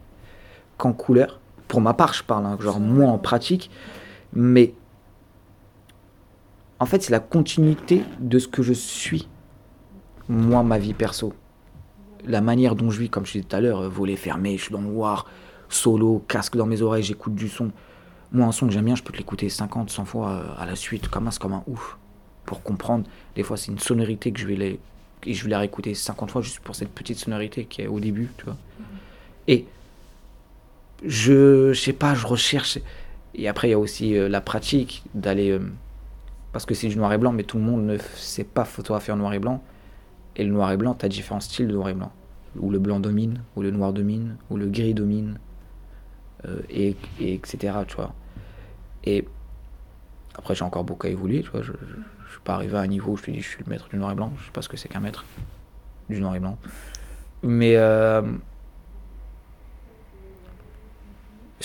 qu'en 0.78 0.94
couleur. 0.94 1.40
Pour 1.68 1.82
ma 1.82 1.94
part, 1.94 2.14
je 2.14 2.24
parle, 2.24 2.46
hein, 2.46 2.58
genre 2.60 2.80
moi 2.80 3.10
en 3.10 3.18
pratique. 3.18 3.70
Mais 4.34 4.74
en 6.80 6.86
fait, 6.86 7.02
c'est 7.02 7.12
la 7.12 7.20
continuité 7.20 8.04
de 8.20 8.40
ce 8.40 8.48
que 8.48 8.62
je 8.62 8.74
suis, 8.74 9.28
moi, 10.30 10.64
ma 10.64 10.78
vie 10.78 10.94
perso. 10.94 11.34
La 12.26 12.42
manière 12.42 12.76
dont 12.76 12.90
je 12.92 13.00
vis, 13.00 13.10
comme 13.10 13.26
je 13.26 13.34
disais 13.34 13.44
tout 13.44 13.56
à 13.56 13.62
l'heure, 13.62 13.90
volet 13.90 14.16
fermé, 14.16 14.58
je 14.58 14.64
suis 14.64 14.74
dans 14.74 14.82
le 14.82 14.88
noir, 14.88 15.26
solo, 15.70 16.24
casque 16.28 16.58
dans 16.58 16.66
mes 16.66 16.82
oreilles, 16.82 17.04
j'écoute 17.04 17.36
du 17.36 17.50
son. 17.50 17.72
Moi, 18.32 18.46
un 18.46 18.52
son 18.52 18.68
que 18.68 18.74
j'aime 18.74 18.86
bien, 18.86 18.96
je 18.96 19.04
peux 19.04 19.14
te 19.14 19.18
l'écouter 19.18 19.50
50, 19.50 19.90
100 19.90 20.06
fois 20.06 20.30
euh, 20.30 20.44
à 20.58 20.66
la 20.66 20.76
suite, 20.76 21.08
comme 21.08 21.30
c'est 21.32 21.42
comme 21.42 21.54
un 21.54 21.64
ouf. 21.68 21.98
Pour 22.46 22.62
comprendre, 22.62 23.06
des 23.36 23.44
fois, 23.44 23.58
c'est 23.58 23.72
une 23.72 23.80
sonorité 23.80 24.32
que 24.32 24.40
je 24.40 24.48
vais, 24.48 24.56
les, 24.56 24.80
et 25.26 25.34
je 25.34 25.44
vais 25.44 25.50
la 25.50 25.60
réécouter 25.60 25.94
50 25.94 26.32
fois 26.32 26.42
juste 26.42 26.60
pour 26.60 26.76
cette 26.76 26.90
petite 26.90 27.18
sonorité 27.18 27.66
qui 27.66 27.82
est 27.82 27.88
au 27.88 28.00
début, 28.00 28.30
tu 28.38 28.46
vois. 28.46 28.58
Et 29.48 29.66
je, 31.06 31.74
sais 31.74 31.94
pas, 31.94 32.16
je 32.16 32.26
recherche. 32.26 32.80
Et 33.36 33.48
après, 33.48 33.68
il 33.68 33.72
y 33.72 33.74
a 33.74 33.80
aussi 33.80 34.18
euh, 34.18 34.28
la 34.28 34.42
pratique 34.42 35.04
d'aller. 35.14 35.52
Euh, 35.52 35.60
parce 36.52 36.66
que 36.66 36.74
c'est 36.74 36.88
du 36.88 36.98
noir 36.98 37.14
et 37.14 37.18
blanc, 37.18 37.32
mais 37.32 37.44
tout 37.44 37.58
le 37.58 37.64
monde 37.64 37.86
ne 37.86 37.98
sait 38.16 38.44
pas 38.44 38.66
photographier 38.66 39.14
en 39.14 39.18
noir 39.18 39.34
et 39.34 39.40
blanc. 39.40 39.64
Et 40.36 40.44
le 40.44 40.52
noir 40.52 40.72
et 40.72 40.78
blanc, 40.78 40.96
tu 40.96 41.06
as 41.06 41.10
différents 41.10 41.40
styles 41.40 41.68
de 41.68 41.74
noir 41.74 41.90
et 41.90 41.94
blanc. 41.94 42.12
Où 42.60 42.72
le 42.72 42.80
blanc 42.80 43.00
domine, 43.00 43.42
où 43.56 43.62
le 43.62 43.70
noir 43.70 43.94
domine, 43.94 44.38
où 44.50 44.58
le 44.58 44.68
gris 44.68 44.94
domine, 44.94 45.40
euh, 46.46 46.62
et, 46.70 46.96
etc. 47.20 47.78
Tu 47.88 47.96
vois. 47.96 48.14
Et 49.04 49.28
après, 50.36 50.56
j'ai 50.56 50.64
encore 50.64 50.84
beaucoup 50.84 51.06
à 51.06 51.10
évoluer. 51.10 51.44
Tu 51.44 51.50
vois. 51.52 51.62
Je, 51.62 51.74
je, 51.74 52.32
suis 52.32 52.42
pas 52.44 52.56
arrivé 52.56 52.78
à 52.78 52.82
un 52.82 52.88
niveau 52.88 53.14
où 53.14 53.18
je 53.18 53.24
te 53.24 53.32
dis 53.32 53.42
je 53.42 53.48
suis 53.48 53.64
le 53.64 53.70
maître 53.70 53.88
du 53.90 53.98
noir 53.98 54.12
et 54.12 54.16
blanc. 54.16 54.32
Je 54.40 54.46
sais 54.46 54.52
pas 54.52 54.62
ce 54.62 54.70
que 54.70 54.78
c'est 54.78 54.90
qu'un 54.90 55.00
maître 55.00 55.26
du 56.10 56.20
noir 56.20 56.36
et 56.36 56.40
blanc. 56.40 56.58
Mais 57.44 57.76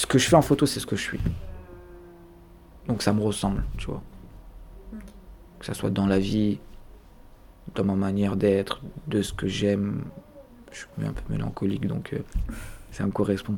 ce 0.02 0.06
que 0.06 0.18
je 0.18 0.28
fais 0.28 0.34
en 0.34 0.42
photo, 0.42 0.66
c'est 0.66 0.80
ce 0.80 0.86
que 0.86 0.96
je 0.96 1.02
suis. 1.02 1.20
Donc 2.88 3.02
ça 3.02 3.12
me 3.12 3.22
ressemble, 3.22 3.62
tu 3.78 3.86
vois. 3.86 4.02
que 5.60 5.64
ça 5.64 5.74
soit 5.74 5.90
dans 5.90 6.06
la 6.06 6.18
vie, 6.18 6.58
dans 7.76 7.84
ma 7.84 7.94
manière 7.94 8.34
d'être, 8.34 8.82
de 9.06 9.22
ce 9.22 9.32
que 9.32 9.46
j'aime. 9.46 10.02
Je 10.72 10.78
suis 10.78 11.06
un 11.06 11.12
peu 11.12 11.22
mélancolique, 11.32 11.86
donc 11.86 12.14
euh, 12.14 12.18
ça 12.90 13.06
me 13.06 13.12
correspond. 13.12 13.56